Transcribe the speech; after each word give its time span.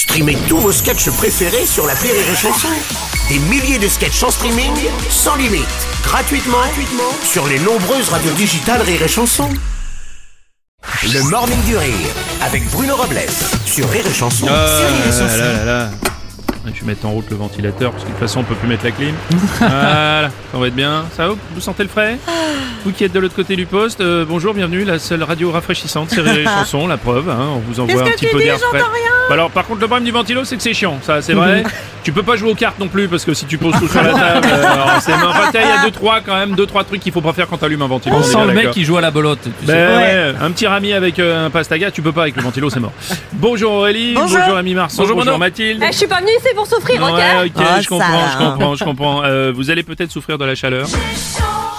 Streamez 0.00 0.38
tous 0.48 0.56
vos 0.56 0.72
sketchs 0.72 1.10
préférés 1.10 1.66
sur 1.66 1.86
la 1.86 1.92
Rire 1.92 2.14
et 2.14 2.34
Chanson. 2.34 2.68
Des 3.28 3.38
milliers 3.38 3.78
de 3.78 3.86
sketchs 3.86 4.22
en 4.22 4.30
streaming, 4.30 4.72
sans 5.10 5.36
limite, 5.36 5.66
gratuitement, 6.02 6.56
gratuitement 6.56 7.12
sur 7.22 7.46
les 7.46 7.58
nombreuses 7.58 8.08
radios 8.08 8.32
digitales 8.32 8.80
Rire 8.80 9.02
et 9.02 9.08
Chanson. 9.08 9.50
Le 11.02 11.22
Morning 11.30 11.62
du 11.64 11.76
Rire, 11.76 11.92
avec 12.40 12.66
Bruno 12.70 12.96
Robles, 12.96 13.20
sur 13.66 13.90
Rire 13.90 14.06
et 14.06 14.14
Chanson. 14.14 14.46
Ah 14.48 14.66
sur 14.66 14.88
Rire 14.88 15.04
et 15.04 15.10
là 15.10 15.12
Chanson. 15.12 15.38
là 15.38 15.52
là 15.52 15.64
là. 15.66 15.90
Je 16.64 16.80
vais 16.80 16.86
mettre 16.86 17.04
en 17.04 17.10
route 17.10 17.28
le 17.28 17.36
ventilateur 17.36 17.92
parce 17.92 18.04
que 18.04 18.08
de 18.08 18.14
toute 18.14 18.20
façon 18.20 18.40
on 18.40 18.44
peut 18.44 18.54
plus 18.54 18.68
mettre 18.68 18.84
la 18.84 18.92
clim. 18.92 19.14
voilà, 19.58 20.30
ça 20.50 20.58
va 20.58 20.66
être 20.66 20.74
bien. 20.74 21.04
Ça 21.14 21.28
va 21.28 21.34
Vous 21.54 21.60
sentez 21.60 21.82
le 21.82 21.90
frais? 21.90 22.18
Vous 22.84 22.92
qui 22.92 23.04
êtes 23.04 23.12
de 23.12 23.18
l'autre 23.20 23.34
côté 23.36 23.56
du 23.56 23.66
poste, 23.66 24.00
euh, 24.00 24.24
bonjour, 24.26 24.54
bienvenue, 24.54 24.84
la 24.84 24.98
seule 24.98 25.22
radio 25.22 25.50
rafraîchissante, 25.50 26.08
c'est 26.10 26.22
Rire 26.22 26.38
et 26.38 26.44
Chanson, 26.58 26.86
la 26.86 26.96
preuve. 26.96 27.28
hein, 27.28 27.48
on 27.56 27.58
vous 27.58 27.78
envoie 27.78 28.00
un 28.00 28.04
Qu'est-ce 28.04 28.12
que 28.12 28.18
petit 28.20 28.26
tu 28.26 28.32
peu 28.32 28.38
dis 28.38 28.44
d'air 28.46 28.54
J'entends 28.58 28.68
frais. 28.70 28.78
rien. 28.78 29.10
Bah 29.28 29.34
alors 29.34 29.50
par 29.50 29.66
contre 29.66 29.80
le 29.82 29.86
problème 29.86 30.04
du 30.06 30.10
ventilo 30.10 30.44
c'est 30.44 30.56
que 30.56 30.62
c'est 30.62 30.72
chiant, 30.72 30.98
ça 31.02 31.20
c'est 31.20 31.34
vrai. 31.34 31.62
tu 32.02 32.10
peux 32.10 32.22
pas 32.22 32.36
jouer 32.36 32.50
aux 32.50 32.54
cartes 32.54 32.78
non 32.78 32.88
plus 32.88 33.06
parce 33.06 33.24
que 33.26 33.34
si 33.34 33.44
tu 33.44 33.58
poses 33.58 33.74
tout 33.78 33.86
sur 33.86 34.02
la 34.02 34.12
table, 34.14 34.48
euh, 34.50 34.64
alors, 34.64 34.96
c'est 35.00 35.12
enfin, 35.28 35.48
tiens, 35.52 35.60
il 35.62 35.68
y 35.68 35.78
a 35.78 35.84
deux 35.84 35.90
trois 35.90 36.20
quand 36.22 36.34
même 36.34 36.54
deux 36.54 36.64
trois 36.66 36.82
trucs 36.84 37.00
qu'il 37.02 37.12
faut 37.12 37.20
pas 37.20 37.34
faire 37.34 37.46
quand 37.48 37.58
t'allumes 37.58 37.82
un 37.82 37.86
ventilo. 37.86 38.16
On 38.16 38.22
sent 38.22 38.38
le 38.46 38.54
mec 38.54 38.70
qui 38.70 38.82
joue 38.84 38.96
à 38.96 39.02
la 39.02 39.10
tu 39.12 39.18
sais. 39.18 39.50
Ben 39.66 39.96
ouais, 39.98 40.34
un 40.40 40.50
petit 40.50 40.66
rami 40.66 40.94
avec 40.94 41.18
euh, 41.18 41.46
un 41.46 41.50
pastaga, 41.50 41.90
tu 41.90 42.00
peux 42.00 42.12
pas 42.12 42.22
avec 42.22 42.36
le 42.36 42.42
ventilo, 42.42 42.70
c'est 42.70 42.80
mort. 42.80 42.92
Bonjour 43.34 43.72
Aurélie, 43.72 44.14
Bonjour. 44.14 44.56
Amy 44.56 44.74
Marceau, 44.74 45.06
Bonjour. 45.06 45.38
Mathilde. 45.38 45.82
Eh, 45.86 45.92
je 45.92 45.98
suis 45.98 46.06
pas 46.06 46.20
venue 46.20 46.32
ici 46.38 46.54
pour 46.56 46.66
souffrir, 46.66 47.02
ok 47.02 47.10
Ouais, 47.14 47.46
ok, 47.46 47.52
Oh, 47.58 47.80
je 47.82 47.88
comprends, 47.88 48.26
ça 48.26 48.32
je 48.32 48.38
comprends, 48.38 48.74
je 48.74 48.84
comprends. 48.84 49.24
Euh, 49.24 49.52
vous 49.54 49.70
allez 49.70 49.82
peut-être 49.82 50.10
souffrir 50.10 50.38
de 50.38 50.46
la 50.46 50.54
chaleur. 50.54 50.86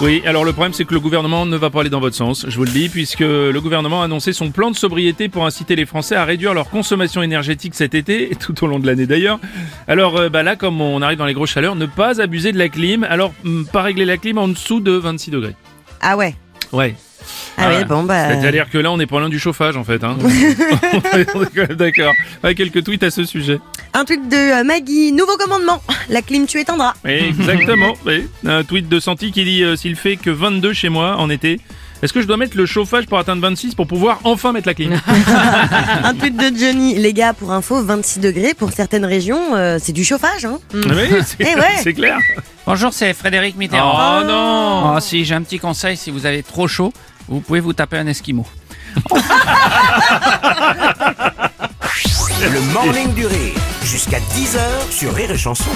Oui, 0.02 0.20
alors 0.26 0.44
le 0.44 0.52
problème 0.52 0.72
c'est 0.72 0.84
que 0.84 0.94
le 0.94 0.98
gouvernement 0.98 1.46
ne 1.46 1.56
va 1.56 1.70
pas 1.70 1.80
aller 1.80 1.88
dans 1.88 2.00
votre 2.00 2.16
sens, 2.16 2.44
je 2.48 2.56
vous 2.56 2.64
le 2.64 2.72
dis, 2.72 2.88
puisque 2.88 3.20
le 3.20 3.56
gouvernement 3.60 4.02
a 4.02 4.06
annoncé 4.06 4.32
son 4.32 4.50
plan 4.50 4.72
de 4.72 4.76
sobriété 4.76 5.28
pour 5.28 5.46
inciter 5.46 5.76
les 5.76 5.86
Français 5.86 6.16
à 6.16 6.24
réduire 6.24 6.54
leur 6.54 6.70
consommation 6.70 7.22
énergétique 7.22 7.76
cet 7.76 7.94
été, 7.94 8.32
et 8.32 8.34
tout 8.34 8.64
au 8.64 8.66
long 8.66 8.80
de 8.80 8.86
l'année 8.88 9.06
d'ailleurs. 9.06 9.38
Alors 9.86 10.16
euh, 10.16 10.28
bah 10.28 10.42
là, 10.42 10.56
comme 10.56 10.80
on 10.80 11.02
arrive 11.02 11.18
dans 11.18 11.26
les 11.26 11.34
grosses 11.34 11.52
chaleurs, 11.52 11.76
ne 11.76 11.86
pas 11.86 12.20
abuser 12.20 12.50
de 12.50 12.58
la 12.58 12.68
clim, 12.68 13.04
alors 13.04 13.32
hum, 13.44 13.64
pas 13.64 13.82
régler 13.82 14.04
la 14.04 14.16
clim 14.16 14.38
en 14.38 14.48
dessous 14.48 14.80
de 14.80 14.90
26 14.90 15.30
degrés. 15.30 15.54
Ah 16.00 16.16
ouais. 16.16 16.34
Ouais. 16.72 16.94
Ah 17.56 17.84
bon 17.84 18.02
bah. 18.02 18.40
C'est-à-dire 18.40 18.68
que 18.70 18.78
là, 18.78 18.90
on 18.90 18.98
est 18.98 19.06
pas 19.06 19.20
loin 19.20 19.28
du 19.28 19.38
chauffage 19.38 19.76
en 19.76 19.84
fait. 19.84 20.02
Hein. 20.02 20.16
d'accord. 21.76 22.12
Quelques 22.56 22.84
tweets 22.84 23.02
à 23.02 23.10
ce 23.10 23.24
sujet. 23.24 23.60
Un 23.94 24.04
tweet 24.04 24.28
de 24.28 24.36
euh, 24.36 24.64
Maggie, 24.64 25.12
nouveau 25.12 25.36
commandement. 25.36 25.82
La 26.08 26.22
clim 26.22 26.46
tu 26.46 26.58
éteindras. 26.58 26.94
Oui, 27.04 27.12
exactement. 27.12 27.94
oui. 28.06 28.26
Un 28.46 28.64
tweet 28.64 28.88
de 28.88 28.98
Santi 28.98 29.32
qui 29.32 29.44
dit 29.44 29.62
euh, 29.62 29.76
s'il 29.76 29.96
fait 29.96 30.16
que 30.16 30.30
22 30.30 30.72
chez 30.72 30.88
moi 30.88 31.16
en 31.18 31.28
été, 31.30 31.60
est-ce 32.02 32.12
que 32.12 32.20
je 32.22 32.26
dois 32.26 32.36
mettre 32.36 32.56
le 32.56 32.66
chauffage 32.66 33.06
pour 33.06 33.18
atteindre 33.18 33.42
26 33.42 33.74
pour 33.74 33.86
pouvoir 33.86 34.20
enfin 34.24 34.52
mettre 34.52 34.66
la 34.66 34.74
clim? 34.74 34.98
Un 36.04 36.14
tweet 36.14 36.36
de 36.36 36.56
Johnny, 36.58 36.96
les 36.96 37.12
gars, 37.12 37.32
pour 37.32 37.52
info, 37.52 37.82
26 37.82 38.18
degrés 38.18 38.54
pour 38.54 38.72
certaines 38.72 39.04
régions, 39.04 39.54
euh, 39.54 39.78
c'est 39.80 39.92
du 39.92 40.04
chauffage. 40.04 40.44
Hein. 40.44 40.58
Oui, 40.74 40.82
c'est 41.24 41.36
Eh 41.40 41.54
ouais. 41.54 41.76
c'est 41.82 41.92
clair. 41.94 42.18
Bonjour, 42.66 42.92
c'est 42.92 43.12
Frédéric 43.12 43.56
Mitterrand. 43.56 44.20
Oh 44.20 44.24
non 44.24 44.94
Oh, 44.96 45.00
si, 45.00 45.24
j'ai 45.24 45.34
un 45.34 45.42
petit 45.42 45.58
conseil. 45.58 45.96
Si 45.96 46.10
vous 46.10 46.26
avez 46.26 46.42
trop 46.42 46.68
chaud, 46.68 46.92
vous 47.28 47.40
pouvez 47.40 47.60
vous 47.60 47.72
taper 47.72 47.98
un 47.98 48.06
esquimau. 48.06 48.46
Le 52.42 52.60
Morning 52.72 53.14
du 53.14 53.26
Rire, 53.26 53.54
jusqu'à 53.84 54.18
10h 54.18 54.58
sur 54.90 55.14
Rire 55.14 55.30
et 55.30 55.38
Chanson. 55.38 55.70